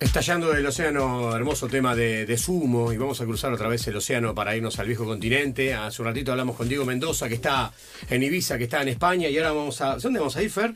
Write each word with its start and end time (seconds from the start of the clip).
Estallando 0.00 0.52
del 0.52 0.66
océano, 0.66 1.34
hermoso 1.34 1.68
tema 1.68 1.94
de, 1.94 2.26
de, 2.26 2.38
sumo, 2.38 2.92
y 2.92 2.96
vamos 2.96 3.20
a 3.20 3.24
cruzar 3.24 3.52
otra 3.52 3.68
vez 3.68 3.86
el 3.86 3.96
océano 3.96 4.34
para 4.34 4.56
irnos 4.56 4.78
al 4.78 4.86
viejo 4.86 5.04
continente. 5.04 5.74
Hace 5.74 6.02
un 6.02 6.06
ratito 6.06 6.32
hablamos 6.32 6.56
con 6.56 6.68
Diego 6.68 6.84
Mendoza, 6.84 7.28
que 7.28 7.34
está 7.34 7.72
en 8.08 8.22
Ibiza, 8.22 8.58
que 8.58 8.64
está 8.64 8.82
en 8.82 8.88
España, 8.88 9.28
y 9.28 9.36
ahora 9.38 9.52
vamos 9.52 9.80
a. 9.80 9.96
¿Dónde 9.96 10.18
vamos 10.18 10.36
a 10.36 10.42
ir, 10.42 10.50
Fer? 10.50 10.74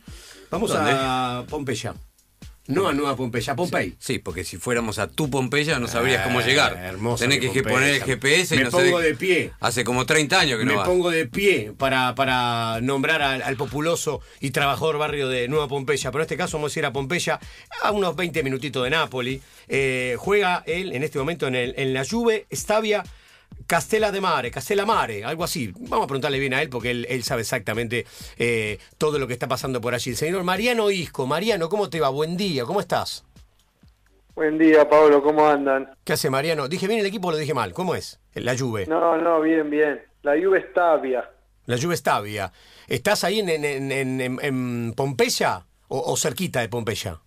Vamos 0.50 0.72
a 0.74 1.44
Pompeya. 1.48 1.94
No 2.68 2.86
a 2.86 2.92
Nueva 2.92 3.16
Pompeya, 3.16 3.54
a 3.54 3.56
Pompey. 3.56 3.94
Sí, 3.98 4.18
porque 4.18 4.44
si 4.44 4.58
fuéramos 4.58 4.98
a 4.98 5.08
tu 5.08 5.30
Pompeya 5.30 5.79
no 5.79 5.88
sabrías 5.88 6.22
cómo 6.22 6.43
llegar. 6.43 6.75
Eh, 6.75 6.86
hermoso 6.88 7.25
Tenés 7.25 7.40
que, 7.40 7.62
poner 7.62 7.94
el 7.94 8.02
GPS 8.02 8.54
y 8.54 8.58
Me 8.58 8.64
no 8.64 8.70
pongo 8.70 9.00
de 9.00 9.14
pie. 9.14 9.52
Hace 9.58 9.84
como 9.84 10.04
30 10.04 10.38
años 10.38 10.58
que 10.58 10.66
Me 10.66 10.72
no 10.72 10.79
vas. 10.80 10.86
pongo 10.89 11.11
de 11.11 11.25
pie 11.26 11.72
para, 11.76 12.14
para 12.14 12.80
nombrar 12.82 13.22
al, 13.22 13.40
al 13.40 13.57
populoso 13.57 14.20
y 14.40 14.50
trabajador 14.50 14.98
barrio 14.98 15.29
de 15.29 15.48
Nueva 15.48 15.66
Pompeya. 15.66 16.11
Pero 16.11 16.20
en 16.22 16.26
este 16.26 16.36
caso 16.36 16.58
vamos 16.58 16.76
a 16.76 16.79
ir 16.79 16.84
a 16.84 16.93
Pompeya, 16.93 17.40
a 17.82 17.90
unos 17.90 18.14
20 18.14 18.43
minutitos 18.43 18.85
de 18.85 18.90
Nápoli. 18.90 19.40
Eh, 19.66 20.16
juega 20.18 20.62
él 20.66 20.93
en 20.93 21.03
este 21.03 21.18
momento 21.18 21.46
en, 21.46 21.54
el, 21.54 21.75
en 21.79 21.94
la 21.94 22.04
Juve, 22.04 22.46
Stavia, 22.53 23.03
Castella 23.68 24.11
de 24.11 24.21
Mare, 24.22 24.50
Castella 24.50 24.86
Mare, 24.86 25.25
algo 25.25 25.45
así. 25.45 25.72
Vamos 25.79 26.04
a 26.04 26.07
preguntarle 26.09 26.39
bien 26.39 26.54
a 26.54 26.63
él 26.63 26.71
porque 26.71 26.90
él, 26.90 27.07
él 27.09 27.22
sabe 27.22 27.43
exactamente 27.43 28.07
eh, 28.39 28.79
todo 28.96 29.18
lo 29.18 29.26
que 29.26 29.35
está 29.35 29.46
pasando 29.46 29.79
por 29.81 29.93
allí. 29.95 30.11
El 30.11 30.17
señor 30.17 30.43
Mariano 30.43 30.90
Isco. 30.90 31.26
Mariano, 31.26 31.68
¿cómo 31.68 31.90
te 31.90 32.00
va? 32.00 32.09
Buen 32.09 32.39
día, 32.39 32.64
¿cómo 32.64 32.81
estás? 32.81 33.25
Buen 34.34 34.56
día, 34.56 34.89
Pablo, 34.89 35.23
¿cómo 35.23 35.47
andan? 35.47 35.91
¿Qué 36.03 36.14
hace 36.14 36.31
Mariano? 36.31 36.67
¿Dije 36.67 36.86
bien 36.89 37.00
el 37.00 37.06
equipo 37.06 37.28
o 37.28 37.33
lo 37.33 37.36
dije 37.36 37.53
mal? 37.53 37.75
¿Cómo 37.75 37.95
es? 37.95 38.19
La 38.34 38.56
Juve. 38.56 38.86
No, 38.86 39.19
no, 39.19 39.41
bien, 39.42 39.69
bien. 39.69 40.00
La 40.23 40.33
Juve 40.41 40.61
está 40.61 40.95
Tabia. 40.97 41.31
La 41.67 41.77
Juve 41.77 41.95
Stavia. 41.97 42.50
¿Estás 42.87 43.23
ahí 43.25 43.41
en, 43.41 43.50
en, 43.50 43.64
en, 43.67 44.20
en- 44.23 44.39
en 44.42 44.95
Pompeya 44.97 45.67
o, 45.89 46.00
o 46.12 46.17
cerquita 46.17 46.61
de 46.61 46.70
Pompeya? 46.70 47.20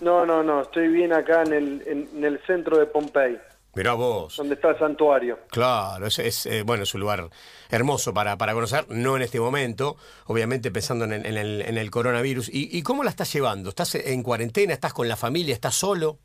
No, 0.00 0.26
no, 0.26 0.42
no, 0.42 0.62
estoy 0.62 0.88
bien 0.88 1.12
acá 1.12 1.42
en 1.44 1.52
el, 1.52 2.08
en 2.14 2.24
el 2.24 2.40
centro 2.46 2.78
de 2.78 2.86
Pompey, 2.86 3.38
Mirá 3.76 3.94
vos. 3.94 4.36
donde 4.36 4.54
está 4.54 4.70
el 4.70 4.78
santuario. 4.78 5.38
Claro, 5.50 6.06
es, 6.06 6.18
es, 6.18 6.46
eh, 6.46 6.62
bueno, 6.64 6.84
es 6.84 6.94
un 6.94 7.00
lugar 7.00 7.28
hermoso 7.70 8.14
para, 8.14 8.36
para 8.36 8.54
conocer, 8.54 8.84
no 8.88 9.16
en 9.16 9.22
este 9.22 9.40
momento, 9.40 9.96
obviamente 10.26 10.70
pensando 10.70 11.04
en 11.04 11.12
el, 11.12 11.26
en 11.26 11.36
el, 11.36 11.62
en 11.62 11.78
el 11.78 11.90
coronavirus. 11.90 12.48
¿Y, 12.48 12.76
¿Y 12.76 12.82
cómo 12.82 13.04
la 13.04 13.10
estás 13.10 13.32
llevando? 13.32 13.70
¿Estás 13.70 13.94
en 13.94 14.22
cuarentena? 14.22 14.72
¿Estás 14.72 14.94
con 14.94 15.08
la 15.08 15.16
familia? 15.16 15.54
¿Estás 15.54 15.74
solo? 15.74 16.18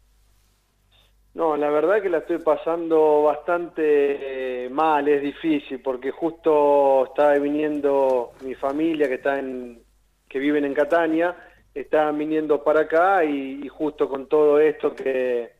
No, 1.34 1.56
la 1.56 1.70
verdad 1.70 2.02
que 2.02 2.10
la 2.10 2.18
estoy 2.20 2.40
pasando 2.40 3.24
bastante 3.24 4.66
eh, 4.66 4.70
mal, 4.70 5.08
es 5.08 5.22
difícil, 5.22 5.80
porque 5.80 6.12
justo 6.12 7.06
está 7.06 7.34
viniendo 7.34 8.32
mi 8.42 8.56
familia 8.56 9.08
que 9.08 9.16
está 9.16 9.40
en, 9.40 9.82
que 10.28 10.40
viven 10.40 10.66
en 10.66 10.74
Catania, 10.74 11.36
estaban 11.74 12.18
viniendo 12.18 12.64
para 12.64 12.82
acá 12.82 13.24
y, 13.24 13.62
y 13.64 13.68
justo 13.68 14.10
con 14.10 14.28
todo 14.28 14.60
esto 14.60 14.94
que, 14.94 15.59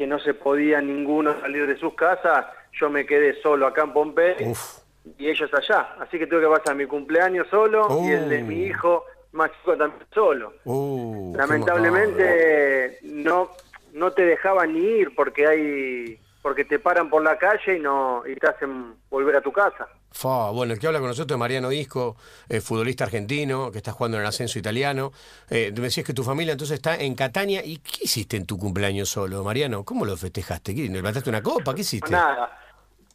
que 0.00 0.06
no 0.06 0.18
se 0.18 0.32
podía 0.32 0.80
ninguno 0.80 1.38
salir 1.42 1.66
de 1.66 1.76
sus 1.76 1.92
casas, 1.92 2.46
yo 2.72 2.88
me 2.88 3.04
quedé 3.04 3.38
solo 3.42 3.66
acá 3.66 3.82
en 3.82 3.92
Pompey 3.92 4.34
Uf. 4.48 4.78
y 5.18 5.28
ellos 5.28 5.52
allá. 5.52 5.94
Así 6.00 6.18
que 6.18 6.26
tuve 6.26 6.40
que 6.40 6.46
pasar 6.46 6.74
mi 6.74 6.86
cumpleaños 6.86 7.46
solo 7.50 7.86
y 8.02 8.12
el 8.12 8.30
de 8.30 8.42
mi 8.42 8.62
hijo 8.62 9.04
más 9.32 9.50
chico 9.52 9.76
también 9.76 10.06
solo. 10.14 10.54
Uh, 10.64 11.32
qué 11.32 11.36
Lamentablemente 11.36 12.98
no 13.02 13.50
no 13.92 14.10
te 14.12 14.24
dejaban 14.24 14.72
ni 14.72 14.80
ir 14.80 15.14
porque 15.14 15.46
hay 15.46 16.18
porque 16.40 16.64
te 16.64 16.78
paran 16.78 17.10
por 17.10 17.22
la 17.22 17.36
calle 17.36 17.76
y 17.76 17.80
no 17.80 18.22
y 18.26 18.36
te 18.36 18.46
hacen 18.46 18.94
volver 19.10 19.36
a 19.36 19.42
tu 19.42 19.52
casa. 19.52 19.86
Fa, 20.12 20.50
bueno, 20.50 20.72
el 20.72 20.78
que 20.78 20.86
habla 20.86 20.98
con 20.98 21.08
nosotros 21.08 21.36
es 21.36 21.38
Mariano 21.38 21.68
Disco, 21.68 22.16
eh, 22.48 22.60
futbolista 22.60 23.04
argentino, 23.04 23.70
que 23.70 23.78
está 23.78 23.92
jugando 23.92 24.16
en 24.16 24.22
el 24.22 24.28
ascenso 24.28 24.58
italiano. 24.58 25.12
Eh, 25.48 25.72
me 25.74 25.82
decías 25.82 26.06
que 26.06 26.12
tu 26.12 26.24
familia 26.24 26.52
entonces 26.52 26.76
está 26.76 26.96
en 26.96 27.14
Catania. 27.14 27.64
¿Y 27.64 27.78
qué 27.78 28.04
hiciste 28.04 28.36
en 28.36 28.46
tu 28.46 28.58
cumpleaños 28.58 29.08
solo, 29.08 29.44
Mariano? 29.44 29.84
¿Cómo 29.84 30.04
lo 30.04 30.16
festejaste? 30.16 30.74
¿Qué, 30.74 30.88
¿Levantaste 30.88 31.30
una 31.30 31.42
copa? 31.42 31.74
¿Qué 31.74 31.82
hiciste? 31.82 32.10
Nada, 32.10 32.58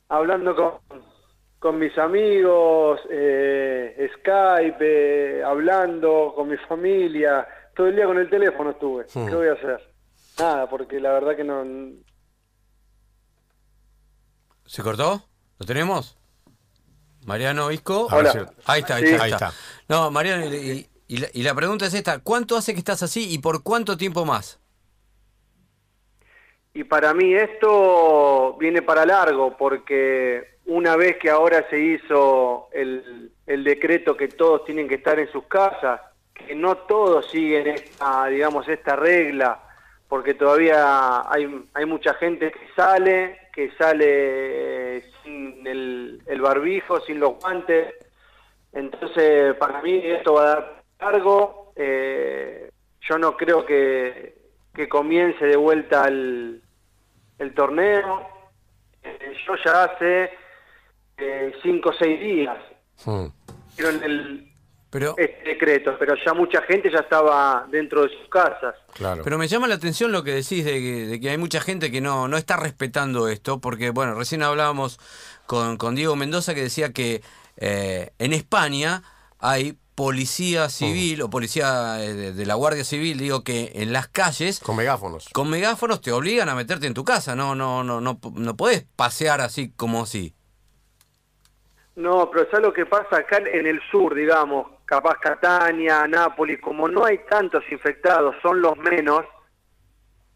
hablando 0.10 0.56
con, 0.56 1.02
con 1.60 1.80
mis 1.80 1.98
amigos, 1.98 3.02
eh, 3.10 4.10
Skype, 4.20 4.78
eh, 4.80 5.44
hablando 5.44 6.34
con 6.36 6.48
mi 6.48 6.58
familia, 6.58 7.48
todo 7.76 7.88
el 7.88 7.96
día 7.96 8.06
con 8.06 8.18
el 8.18 8.30
teléfono 8.30 8.72
estuve. 8.72 9.06
Hmm. 9.14 9.28
¿Qué 9.28 9.36
voy 9.36 9.48
a 9.48 9.54
hacer? 9.54 9.82
Nada, 10.40 10.70
porque 10.70 11.00
la 11.00 11.12
verdad 11.14 11.36
que 11.36 11.44
no 11.44 11.64
¿Se 14.66 14.82
cortó? 14.82 15.22
¿Lo 15.60 15.66
tenemos? 15.66 16.18
Mariano 17.26 17.72
Isco. 17.72 18.08
A 18.10 18.18
ver 18.18 18.28
Hola. 18.28 18.52
Ahí 18.66 18.82
está, 18.82 18.96
ahí 18.96 19.04
Sí. 19.08 19.12
está. 19.14 19.24
Ahí 19.24 19.32
ahí 19.32 19.34
está. 19.34 19.48
está. 19.50 19.60
No, 19.90 20.12
Mariano, 20.12 20.46
y, 20.46 20.56
y- 20.56 20.90
y 21.08 21.18
la, 21.18 21.28
y 21.34 21.44
la 21.44 21.54
pregunta 21.54 21.86
es 21.86 21.94
esta: 21.94 22.20
¿cuánto 22.20 22.56
hace 22.58 22.74
que 22.74 22.80
estás 22.80 23.04
así 23.04 23.32
y 23.32 23.38
por 23.40 23.62
cuánto 23.64 23.98
tiempo 23.98 24.26
más? 24.26 24.60
Y 26.74 26.84
para 26.84 27.14
mí 27.14 27.34
esto 27.34 28.56
viene 28.60 28.82
para 28.82 29.06
largo, 29.06 29.56
porque 29.58 30.58
una 30.66 30.96
vez 30.98 31.18
que 31.18 31.30
ahora 31.30 31.66
se 31.70 31.80
hizo 31.80 32.68
el, 32.74 33.32
el 33.48 33.64
decreto 33.64 34.18
que 34.18 34.28
todos 34.28 34.66
tienen 34.66 34.88
que 34.90 34.96
estar 34.96 35.18
en 35.20 35.32
sus 35.32 35.46
casas, 35.46 36.02
que 36.34 36.54
no 36.54 36.76
todos 36.80 37.30
siguen 37.32 37.68
esta, 37.68 38.26
digamos, 38.28 38.68
esta 38.68 38.96
regla, 38.98 39.62
porque 40.10 40.34
todavía 40.34 41.22
hay, 41.32 41.66
hay 41.74 41.86
mucha 41.86 42.14
gente 42.16 42.52
que 42.52 42.60
sale, 42.76 43.40
que 43.56 43.72
sale 43.78 45.02
sin 45.24 45.66
el, 45.66 46.22
el 46.28 46.42
barbijo, 46.42 47.00
sin 47.00 47.22
los 47.22 47.40
guantes. 47.40 47.94
Entonces, 48.74 49.56
para 49.56 49.82
mí 49.82 50.02
esto 50.04 50.34
va 50.34 50.42
a 50.42 50.48
dar 50.48 50.84
largo. 51.00 51.72
Eh, 51.78 52.70
yo 53.00 53.18
no 53.18 53.38
creo 53.38 53.66
que, 53.66 54.36
que 54.74 54.90
comience 54.90 55.46
de 55.46 55.56
vuelta 55.56 56.06
el, 56.10 56.62
el 57.40 57.54
torneo. 57.54 58.28
Eh, 59.02 59.34
yo 59.48 59.54
ya 59.64 59.86
hace 59.86 60.32
eh, 61.18 61.54
cinco 61.64 61.90
o 61.92 61.94
seis 61.94 62.20
días 62.20 62.58
Hmm. 63.06 63.28
hicieron 63.70 64.02
el, 64.04 64.52
Pero, 64.96 65.14
este 65.18 65.44
decreto, 65.44 65.96
pero 66.00 66.16
ya 66.26 66.34
mucha 66.34 66.62
gente 66.62 66.90
ya 66.90 67.00
estaba 67.00 67.68
dentro 67.70 68.04
de 68.04 68.10
sus 68.10 68.30
casas. 68.30 68.76
Claro. 68.94 69.24
pero 69.26 69.38
me 69.38 69.50
llama 69.50 69.68
la 69.68 69.76
atención 69.76 70.14
lo 70.14 70.24
que 70.24 70.32
decís 70.32 70.64
de 70.64 70.72
que, 70.72 71.06
de 71.08 71.20
que 71.20 71.30
hay 71.30 71.38
mucha 71.38 71.60
gente 71.60 71.92
que 71.92 72.00
no, 72.00 72.30
no 72.30 72.38
está 72.38 72.56
respetando 72.56 73.28
esto, 73.28 73.60
porque, 73.60 73.90
bueno, 73.90 74.16
recién 74.16 74.42
hablábamos 74.42 74.98
con, 75.48 75.76
con 75.76 75.96
Diego 75.96 76.16
Mendoza 76.16 76.56
que 76.56 76.62
decía 76.62 76.94
que 76.94 77.22
eh, 77.58 78.12
en 78.20 78.32
España 78.32 79.04
hay 79.40 79.78
policía 79.96 80.70
civil 80.70 81.22
o 81.22 81.30
policía 81.30 82.02
eh, 82.02 82.14
de, 82.14 82.34
de 82.34 82.46
la 82.46 82.56
Guardia 82.56 82.84
Civil, 82.86 83.18
digo 83.18 83.44
que 83.44 83.72
en 83.76 83.92
las 83.92 84.08
calles 84.08 84.60
Con 84.60 84.76
megáfonos. 84.78 85.30
con 85.34 85.50
megáfonos 85.50 86.00
te 86.02 86.12
obligan 86.14 86.48
a 86.50 86.56
meterte 86.56 86.88
en 86.88 86.94
tu 86.94 87.04
casa, 87.04 87.36
no, 87.36 87.54
no, 87.54 87.84
no, 87.84 88.00
no, 88.02 88.20
no 88.34 88.56
podés 88.58 88.86
pasear 88.96 89.42
así 89.42 89.72
como 89.76 90.04
así. 90.04 90.34
No, 91.96 92.30
pero 92.30 92.46
¿sabes 92.50 92.66
lo 92.66 92.74
que 92.74 92.86
pasa 92.86 93.18
acá 93.18 93.38
en 93.38 93.66
el 93.66 93.80
sur, 93.90 94.14
digamos? 94.14 94.68
Capaz 94.86 95.16
Catania, 95.20 96.06
Nápoles, 96.08 96.60
como 96.60 96.88
no 96.90 97.06
hay 97.06 97.20
tantos 97.30 97.64
infectados, 97.72 98.36
son 98.42 98.62
los 98.62 98.78
menos, 98.78 99.22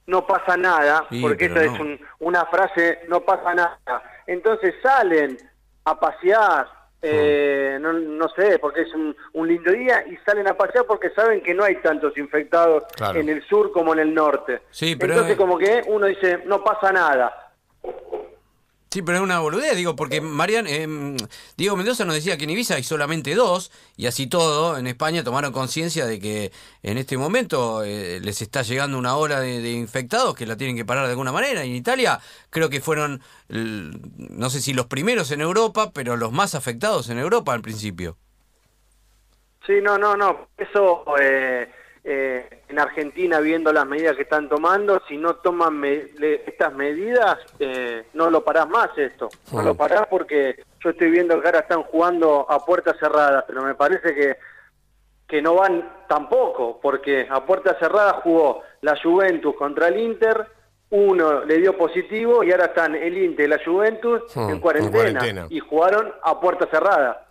no 0.08 0.26
pasa 0.26 0.56
nada, 0.56 1.06
Sí, 1.10 1.22
porque 1.22 1.46
esa 1.46 1.56
no. 1.66 1.74
es 1.74 1.80
un- 1.80 2.00
una 2.20 2.46
frase, 2.46 3.02
no 3.10 3.22
pasa 3.22 3.54
nada. 3.54 3.80
Entonces 4.26 4.74
salen 4.82 5.38
a 5.84 6.00
pasear, 6.00 6.66
eh, 7.02 7.78
no, 7.82 7.92
no 7.94 8.30
sé, 8.30 8.58
porque 8.58 8.82
es 8.82 8.94
un, 8.94 9.16
un 9.34 9.48
lindo 9.48 9.72
día, 9.72 10.06
y 10.08 10.16
salen 10.26 10.48
a 10.48 10.56
pasear 10.58 10.86
porque 10.86 11.10
saben 11.12 11.42
que 11.42 11.54
no 11.54 11.64
hay 11.66 11.76
tantos 11.82 12.18
infectados 12.18 12.84
Claro. 12.96 13.20
en 13.20 13.28
el 13.30 13.46
sur 13.48 13.72
como 13.74 13.94
en 13.94 14.00
el 14.00 14.14
norte. 14.14 14.62
Sí, 14.72 14.96
pero 14.96 15.14
Entonces 15.14 15.34
es- 15.34 15.38
como 15.38 15.58
que 15.58 15.82
uno 15.88 16.06
dice, 16.08 16.42
no 16.46 16.64
pasa 16.64 16.92
nada. 16.94 17.52
Sí, 18.92 19.04
pero 19.04 19.20
es 19.20 19.24
una 19.24 19.40
boludez, 19.40 19.76
digo, 19.76 19.96
porque 19.96 20.20
Marian, 20.20 20.66
eh, 20.68 20.88
Diego 21.56 21.76
Mendoza 21.76 22.06
nos 22.06 22.16
decía 22.16 22.38
que 22.38 22.46
en 22.46 22.50
Ibiza 22.50 22.74
hay 22.74 22.84
solamente 22.84 23.36
dos, 23.36 23.72
y 23.96 24.08
así 24.08 24.26
todo, 24.26 24.80
en 24.80 24.88
España 24.88 25.24
tomaron 25.24 25.52
conciencia 25.52 26.08
de 26.08 26.20
que 26.20 26.52
en 26.82 26.98
este 26.98 27.16
momento 27.16 27.84
eh, 27.84 28.20
les 28.20 28.42
está 28.42 28.64
llegando 28.64 28.98
una 28.98 29.16
ola 29.16 29.42
de, 29.42 29.72
infectados 29.74 30.34
que 30.36 30.48
la 30.48 30.58
tienen 30.58 30.76
que 30.76 30.86
parar 30.86 31.06
de 31.06 31.12
alguna 31.12 31.32
manera. 31.32 31.64
Y 31.66 31.70
en 31.70 31.76
Italia 31.76 32.20
creo 32.50 32.72
que 32.72 32.82
fueron, 32.82 33.22
no 33.48 34.50
sé 34.50 34.60
si 34.60 34.74
los 34.74 34.88
primeros 34.88 35.30
en 35.30 35.42
Europa, 35.42 35.92
pero 35.94 36.18
los 36.18 36.32
más 36.32 36.56
afectados 36.56 37.10
en 37.12 37.20
Europa 37.20 37.54
al 37.54 37.62
principio. 37.62 38.18
Sí, 39.68 39.74
no, 39.84 40.00
no, 40.00 40.18
no. 40.18 40.48
Eso 40.58 41.06
eh, 41.22 41.72
eh, 42.04 42.64
en 42.70 42.80
Argentina, 42.80 43.40
viendo 43.40 43.74
las 43.74 43.86
medidas 43.86 44.16
que 44.16 44.24
están 44.24 44.48
tomando, 44.48 45.02
si 45.08 45.18
no 45.18 45.36
toman 45.36 45.76
me- 45.78 46.06
le- 46.18 46.44
estas 46.48 46.74
medidas, 46.74 47.38
eh, 47.60 48.06
no 48.14 48.30
lo 48.30 48.44
parás 48.44 48.68
más 48.70 48.90
esto. 48.98 49.30
No 49.52 49.62
lo 49.62 49.76
parás 49.76 50.08
porque 50.10 50.64
yo 50.84 50.90
estoy 50.92 51.12
viendo 51.12 51.40
que 51.42 51.48
ahora 51.48 51.60
están 51.60 51.84
jugando 51.84 52.46
a 52.50 52.66
puertas 52.66 52.98
cerradas, 53.00 53.44
pero 53.48 53.64
me 53.64 53.76
parece 53.76 54.16
que, 54.16 54.38
que 55.28 55.42
no 55.42 55.56
van 55.56 55.88
tampoco, 56.08 56.80
porque 56.82 57.28
a 57.30 57.46
puertas 57.46 57.78
cerradas 57.80 58.16
jugó 58.24 58.62
la 58.82 58.98
Juventus 59.02 59.56
contra 59.56 59.90
el 59.90 60.00
Inter, 60.00 60.48
uno 60.92 61.46
le 61.46 61.58
dio 61.58 61.78
positivo 61.78 62.44
y 62.44 62.52
ahora 62.52 62.66
están 62.66 62.96
el 62.96 63.16
Inter 63.18 63.46
y 63.46 63.50
la 63.50 63.60
Juventus 63.64 64.24
Hmm, 64.36 64.40
en, 64.40 64.50
en 64.52 64.60
cuarentena, 64.60 64.92
cuarentena. 65.20 65.46
y 65.50 65.60
jugaron 65.60 66.12
a 66.24 66.40
puerta 66.40 66.66
cerrada. 66.72 67.28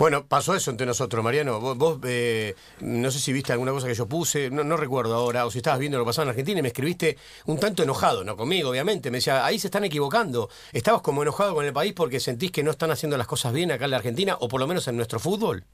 Bueno, 0.00 0.24
pasó 0.26 0.54
eso 0.54 0.70
entre 0.70 0.86
nosotros, 0.86 1.22
Mariano. 1.22 1.60
Vos, 1.60 1.76
vos, 1.76 1.98
eh, 2.04 2.54
no 2.80 3.10
sé 3.10 3.18
si 3.18 3.34
viste 3.34 3.52
alguna 3.52 3.70
cosa 3.70 3.86
que 3.86 3.92
yo 3.94 4.06
puse, 4.06 4.48
no, 4.50 4.64
no 4.64 4.78
recuerdo 4.78 5.14
ahora, 5.14 5.44
o 5.44 5.50
si 5.50 5.58
estabas 5.58 5.78
viendo 5.78 5.98
lo 5.98 6.04
que 6.04 6.08
pasaba 6.08 6.22
en 6.24 6.28
Argentina 6.30 6.58
y 6.60 6.62
me 6.62 6.68
escribiste 6.68 7.18
un 7.44 7.60
tanto 7.60 7.82
enojado, 7.82 8.24
no 8.24 8.34
conmigo, 8.34 8.70
obviamente. 8.70 9.10
Me 9.10 9.18
decía, 9.18 9.44
ahí 9.44 9.58
se 9.58 9.66
están 9.66 9.84
equivocando. 9.84 10.48
Estabas 10.72 11.02
como 11.02 11.20
enojado 11.20 11.54
con 11.54 11.66
el 11.66 11.74
país 11.74 11.92
porque 11.92 12.18
sentís 12.18 12.50
que 12.50 12.62
no 12.62 12.70
están 12.70 12.90
haciendo 12.90 13.18
las 13.18 13.26
cosas 13.26 13.52
bien 13.52 13.72
acá 13.72 13.84
en 13.84 13.90
la 13.90 13.98
Argentina, 13.98 14.38
o 14.40 14.48
por 14.48 14.58
lo 14.58 14.66
menos 14.66 14.88
en 14.88 14.96
nuestro 14.96 15.20
fútbol. 15.20 15.64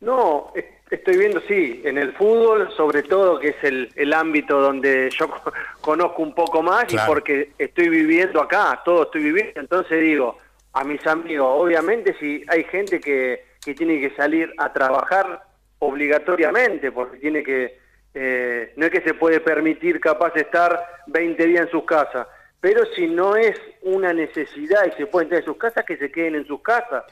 No, 0.00 0.50
es- 0.56 0.64
estoy 0.90 1.18
viendo, 1.18 1.40
sí, 1.46 1.82
en 1.84 1.98
el 1.98 2.12
fútbol, 2.14 2.68
sobre 2.76 3.04
todo, 3.04 3.38
que 3.38 3.50
es 3.50 3.62
el, 3.62 3.92
el 3.94 4.12
ámbito 4.12 4.60
donde 4.60 5.08
yo 5.16 5.30
co- 5.30 5.52
conozco 5.80 6.20
un 6.20 6.34
poco 6.34 6.62
más 6.62 6.86
Claro. 6.86 7.04
y 7.04 7.14
porque 7.14 7.50
estoy 7.58 7.88
viviendo 7.90 8.42
acá, 8.42 8.82
todo 8.84 9.04
estoy 9.04 9.22
viviendo. 9.22 9.60
Entonces 9.60 10.00
digo, 10.00 10.36
a 10.74 10.84
mis 10.84 11.06
amigos, 11.06 11.46
obviamente 11.50 12.14
si 12.18 12.44
hay 12.48 12.64
gente 12.64 13.00
que, 13.00 13.44
que 13.64 13.74
tiene 13.74 14.00
que 14.00 14.14
salir 14.16 14.52
a 14.58 14.72
trabajar 14.72 15.42
obligatoriamente, 15.78 16.90
porque 16.92 17.18
tiene 17.18 17.42
que, 17.42 17.78
eh, 18.14 18.72
no 18.76 18.86
es 18.86 18.92
que 18.92 19.02
se 19.02 19.14
puede 19.14 19.40
permitir 19.40 20.00
capaz 20.00 20.34
estar 20.36 20.82
20 21.08 21.46
días 21.46 21.66
en 21.66 21.70
sus 21.70 21.84
casas, 21.84 22.26
pero 22.60 22.84
si 22.94 23.06
no 23.08 23.36
es 23.36 23.60
una 23.82 24.12
necesidad 24.12 24.86
y 24.86 24.92
se 24.92 25.06
pueden 25.06 25.26
estar 25.26 25.40
en 25.40 25.44
sus 25.44 25.56
casas, 25.56 25.84
que 25.84 25.96
se 25.96 26.10
queden 26.10 26.36
en 26.36 26.46
sus 26.46 26.62
casas, 26.62 27.04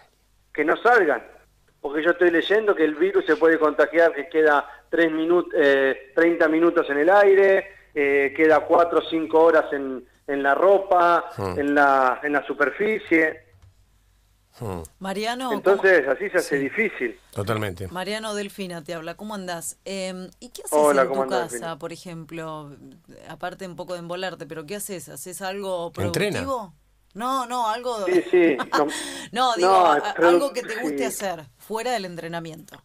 que 0.55 0.65
no 0.65 0.77
salgan. 0.77 1.23
Porque 1.81 2.03
yo 2.03 2.11
estoy 2.11 2.31
leyendo 2.31 2.75
que 2.75 2.85
el 2.85 2.95
virus 2.95 3.25
se 3.25 3.37
puede 3.37 3.59
contagiar, 3.59 4.13
que 4.13 4.29
queda 4.29 4.69
tres 4.91 5.11
minut- 5.11 5.51
eh, 5.57 6.13
30 6.15 6.47
minutos 6.49 6.89
en 6.91 6.99
el 6.99 7.09
aire, 7.11 7.67
eh, 7.95 8.33
queda 8.37 8.61
4 8.61 8.99
o 8.99 9.03
5 9.03 9.41
horas 9.43 9.73
en, 9.73 10.05
en 10.27 10.43
la 10.43 10.55
ropa, 10.55 11.31
en, 11.59 11.75
la, 11.75 12.21
en 12.23 12.33
la 12.35 12.45
superficie. 12.47 13.41
Hmm, 14.59 14.83
Mariano, 14.99 15.53
Entonces 15.53 16.07
así 16.09 16.29
se 16.29 16.39
hace 16.39 16.57
difícil. 16.59 17.19
totalmente. 17.33 17.85
¿cómo- 17.85 17.95
Mariano 17.95 18.35
Delfina 18.35 18.83
te 18.83 18.93
habla, 18.95 19.15
¿cómo 19.17 19.35
andás? 19.35 19.79
Eh, 19.85 20.29
¿Y 20.41 20.49
qué 20.51 20.63
haces 20.63 20.73
Hola, 20.79 21.03
en 21.03 21.09
¿cómo 21.09 21.21
tu 21.21 21.23
andás, 21.25 21.41
casa, 21.45 21.53
Delfina? 21.55 21.79
por 21.79 21.93
ejemplo? 21.93 22.71
Aparte 23.29 23.67
un 23.67 23.77
poco 23.77 23.93
de 23.95 24.01
embolarte, 24.01 24.47
pero 24.47 24.67
¿qué 24.67 24.77
haces? 24.77 25.09
¿Haces 25.09 25.41
algo 25.41 25.93
Entrena. 25.97 26.41
productivo? 26.41 26.75
No, 27.15 27.47
no, 27.47 27.69
algo... 27.71 28.05
Sí, 28.07 28.23
sí. 28.31 28.57
No, 28.73 28.87
No, 29.33 29.55
digo, 29.57 29.69
No, 29.71 29.87
a- 29.93 30.15
pero- 30.17 30.29
algo 30.29 30.53
que 30.53 30.63
te 30.63 30.77
guste 30.83 30.99
sí. 30.99 31.05
hacer, 31.05 31.45
fuera 31.57 31.93
del 31.93 32.05
entrenamiento. 32.05 32.77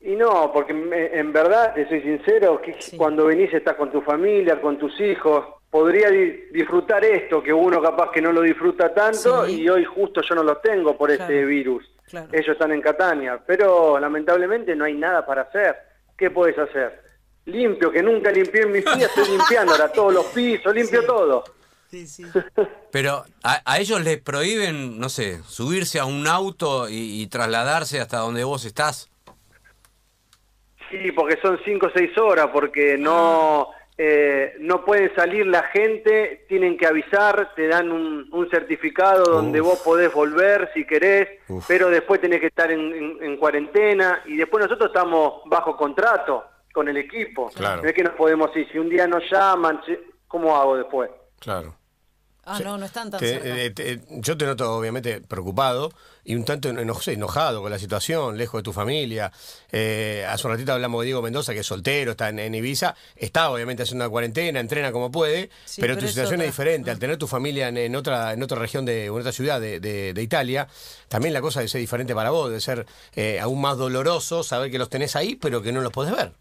Y 0.00 0.14
no, 0.14 0.52
porque 0.52 0.72
me- 0.72 1.18
en 1.18 1.32
verdad, 1.32 1.74
te 1.74 1.88
soy 1.88 2.00
sincero, 2.02 2.62
que 2.62 2.80
Sí. 2.80 2.96
cuando 2.96 3.24
venís 3.26 3.52
estás 3.52 3.74
con 3.76 3.90
tu 3.90 4.00
familia, 4.02 4.60
con 4.60 4.78
tus 4.78 4.98
hijos, 5.00 5.44
podría 5.70 6.10
di- 6.10 6.46
disfrutar 6.52 7.04
esto, 7.04 7.42
que 7.42 7.52
uno 7.52 7.82
capaz 7.82 8.10
que 8.12 8.20
no 8.22 8.32
lo 8.32 8.40
disfruta 8.42 8.92
tanto 8.94 9.46
Sí. 9.46 9.62
y 9.62 9.68
hoy 9.68 9.84
justo 9.84 10.20
yo 10.22 10.34
no 10.34 10.42
lo 10.42 10.56
tengo 10.58 10.96
por 10.96 11.08
Claro, 11.10 11.22
este 11.24 11.44
virus. 11.44 11.84
claro. 12.08 12.28
Ellos 12.32 12.48
están 12.48 12.72
en 12.72 12.80
Catania, 12.80 13.40
pero 13.46 13.98
lamentablemente 13.98 14.74
no 14.74 14.84
hay 14.84 14.94
nada 14.94 15.24
para 15.26 15.42
hacer. 15.42 15.76
¿Qué 16.16 16.30
puedes 16.30 16.58
hacer? 16.58 17.02
Limpio, 17.44 17.90
que 17.92 18.02
nunca 18.02 18.30
limpié 18.32 18.62
en 18.62 18.72
mi 18.72 18.78
vida, 18.80 18.96
estoy 19.06 19.28
limpiando 19.36 19.72
ahora 19.72 19.92
todos 19.92 20.14
los 20.14 20.26
pisos, 20.26 20.74
limpio 20.74 21.04
todo. 21.04 21.44
Sí, 21.90 22.06
sí. 22.06 22.24
Pero 22.90 23.24
a, 23.44 23.60
a 23.64 23.78
ellos 23.78 24.00
les 24.02 24.18
prohíben, 24.20 24.98
no 24.98 25.08
sé, 25.08 25.40
subirse 25.44 26.00
a 26.00 26.04
un 26.06 26.26
auto 26.26 26.88
y, 26.88 27.22
y 27.22 27.26
trasladarse 27.28 28.00
hasta 28.00 28.18
donde 28.18 28.42
vos 28.44 28.64
estás. 28.64 29.08
Sí, 30.90 31.10
porque 31.12 31.38
son 31.42 31.58
cinco 31.64 31.86
o 31.86 31.90
seis 31.94 32.16
horas, 32.16 32.48
porque 32.52 32.96
no 32.96 33.68
eh, 33.98 34.54
no 34.60 34.84
pueden 34.84 35.14
salir 35.14 35.46
la 35.46 35.62
gente, 35.64 36.44
tienen 36.48 36.76
que 36.76 36.86
avisar, 36.86 37.54
te 37.54 37.66
dan 37.66 37.90
un, 37.90 38.28
un 38.32 38.50
certificado 38.50 39.24
donde 39.24 39.60
Uf. 39.60 39.66
vos 39.68 39.78
podés 39.80 40.12
volver 40.12 40.70
si 40.74 40.84
querés, 40.86 41.28
Uf. 41.48 41.64
pero 41.66 41.88
después 41.88 42.20
tenés 42.20 42.40
que 42.40 42.46
estar 42.48 42.70
en, 42.70 42.80
en- 42.94 43.18
en 43.22 43.36
cuarentena 43.38 44.20
y 44.26 44.36
después 44.36 44.62
nosotros 44.64 44.90
estamos 44.94 45.42
bajo 45.46 45.76
contrato 45.76 46.44
con 46.74 46.88
el 46.88 46.98
equipo. 46.98 47.50
Claro. 47.54 47.82
No 47.82 47.88
es 47.88 47.94
que 47.94 48.04
nos 48.04 48.12
podemos 48.14 48.54
ir, 48.56 48.68
si 48.70 48.78
un 48.78 48.90
día 48.90 49.06
nos 49.06 49.22
llaman, 49.30 49.80
¿cómo 50.28 50.54
hago 50.56 50.76
después? 50.76 51.10
Claro. 51.40 51.74
Ah, 52.48 52.58
Sí. 52.58 52.62
no, 52.64 52.78
no 52.78 52.86
están 52.86 53.10
tan 53.10 53.18
Te- 53.18 53.28
cerca. 53.40 53.60
eh, 53.60 53.70
te- 53.70 54.00
yo 54.08 54.36
te 54.38 54.46
noto 54.46 54.76
obviamente 54.76 55.20
preocupado 55.20 55.92
y 56.24 56.36
un 56.36 56.44
tanto 56.44 56.68
eno- 56.68 56.96
enojado 57.06 57.60
con 57.60 57.72
la 57.72 57.78
situación, 57.80 58.38
lejos 58.38 58.60
de 58.60 58.62
tu 58.62 58.72
familia. 58.72 59.32
Eh, 59.72 60.24
hace 60.28 60.46
un 60.46 60.52
ratito 60.52 60.72
hablamos 60.72 61.00
de 61.00 61.06
Diego 61.06 61.22
Mendoza, 61.22 61.52
que 61.54 61.60
es 61.60 61.66
soltero, 61.66 62.12
está 62.12 62.28
en, 62.28 62.38
en 62.38 62.54
Ibiza, 62.54 62.94
está 63.16 63.50
obviamente 63.50 63.82
haciendo 63.82 64.04
una 64.04 64.10
cuarentena, 64.10 64.60
entrena 64.60 64.92
como 64.92 65.10
puede, 65.10 65.50
Sí, 65.64 65.80
pero, 65.80 65.94
pero 65.94 66.06
tu 66.06 66.08
situación 66.08 66.40
es 66.40 66.46
diferente. 66.46 66.88
Mm. 66.90 66.92
Al 66.94 66.98
tener 67.00 67.16
tu 67.16 67.26
familia 67.26 67.66
en, 67.68 67.78
en 67.78 67.96
otra 67.96 68.32
en 68.32 68.40
otra 68.42 68.58
región 68.60 68.84
de 68.84 69.06
en 69.06 69.10
otra 69.12 69.32
ciudad 69.32 69.60
de, 69.60 69.80
de- 69.80 70.14
de 70.14 70.22
Italia, 70.22 70.68
también 71.08 71.34
la 71.34 71.40
cosa 71.40 71.58
debe 71.60 71.68
ser 71.68 71.80
diferente 71.80 72.14
para 72.14 72.30
vos, 72.30 72.50
de 72.52 72.60
ser 72.60 72.86
eh, 73.16 73.40
aún 73.40 73.60
más 73.60 73.76
doloroso 73.76 74.44
saber 74.44 74.70
que 74.70 74.78
los 74.78 74.88
tenés 74.88 75.16
ahí, 75.16 75.34
pero 75.34 75.62
que 75.62 75.72
no 75.72 75.80
los 75.80 75.90
podés 75.92 76.14
ver. 76.14 76.32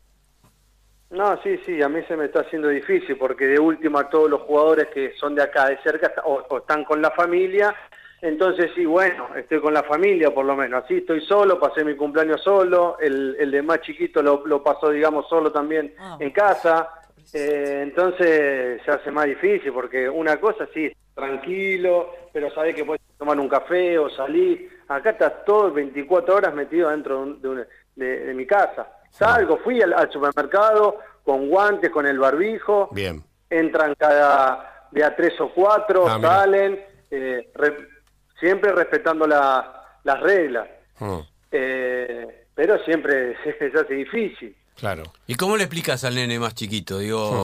No, 1.15 1.41
sí, 1.41 1.57
sí, 1.65 1.81
a 1.81 1.87
mí 1.89 2.01
se 2.07 2.17
me 2.17 2.25
está 2.25 2.41
haciendo 2.41 2.67
difícil 2.67 3.17
porque 3.17 3.45
de 3.47 3.57
última 3.59 4.09
todos 4.09 4.29
los 4.29 4.41
jugadores 4.41 4.87
que 4.87 5.13
son 5.13 5.33
de 5.33 5.43
acá 5.43 5.67
de 5.69 5.77
cerca 5.77 6.13
o, 6.25 6.43
o 6.49 6.57
están 6.57 6.83
con 6.83 7.01
la 7.01 7.11
familia, 7.11 7.73
entonces 8.21 8.71
sí, 8.75 8.85
bueno, 8.85 9.29
estoy 9.35 9.61
con 9.61 9.73
la 9.73 9.83
familia 9.83 10.33
por 10.33 10.45
lo 10.45 10.55
menos, 10.55 10.83
así 10.83 10.97
estoy 10.97 11.21
solo, 11.21 11.57
pasé 11.59 11.85
mi 11.85 11.95
cumpleaños 11.95 12.41
solo, 12.43 12.97
el, 12.99 13.35
el 13.39 13.49
de 13.49 13.61
más 13.61 13.79
chiquito 13.81 14.21
lo, 14.21 14.45
lo 14.45 14.61
pasó, 14.61 14.89
digamos, 14.89 15.27
solo 15.29 15.51
también 15.53 15.93
Ah. 15.97 16.17
en 16.19 16.31
casa, 16.31 16.89
eh, 17.33 17.79
entonces 17.83 18.81
se 18.83 18.91
hace 18.91 19.09
más 19.09 19.25
difícil 19.25 19.71
porque 19.71 20.09
una 20.09 20.37
cosa 20.39 20.67
sí, 20.73 20.91
tranquilo, 21.13 22.13
pero 22.33 22.51
sabés 22.51 22.75
que 22.75 22.83
puedes 22.83 23.01
tomar 23.17 23.39
un 23.39 23.47
café 23.47 23.97
o 23.97 24.09
salir, 24.09 24.69
acá 24.89 25.11
estás 25.11 25.45
todo 25.45 25.71
24 25.71 26.35
horas 26.35 26.53
metido 26.53 26.89
dentro 26.89 27.15
de, 27.17 27.23
un- 27.23 27.41
de 27.41 27.47
un- 27.49 27.65
de- 27.95 28.19
de 28.25 28.33
mi 28.33 28.45
casa. 28.45 28.87
Salgo, 29.17 29.57
fui 29.57 29.81
al, 29.81 29.93
al 29.93 30.11
supermercado 30.11 30.97
con 31.23 31.47
guantes, 31.49 31.89
con 31.91 32.05
el 32.05 32.19
barbijo, 32.19 32.89
Bien. 32.91 33.23
entran 33.49 33.95
cada 33.95 34.87
de 34.91 35.03
a 35.03 35.15
tres 35.15 35.39
o 35.41 35.49
cuatro, 35.53 36.07
Ah, 36.07 36.19
salen, 36.21 36.79
eh, 37.11 37.49
re- 37.55 37.87
siempre 38.39 38.71
respetando 38.71 39.25
la- 39.27 39.83
las 40.03 40.19
reglas. 40.21 40.67
Mm, 40.99 41.19
Eh, 41.51 42.45
pero 42.53 42.77
siempre 42.83 43.35
se, 43.43 43.57
se 43.71 43.79
hace 43.79 43.93
difícil. 43.93 44.55
claro. 44.75 45.03
¿Y 45.27 45.35
cómo 45.35 45.55
le 45.57 45.63
explicas 45.63 46.03
al 46.03 46.15
nene 46.15 46.37
más 46.39 46.53
chiquito? 46.53 46.99
Digo, 46.99 47.43